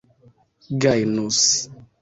[0.81, 1.45] gajnus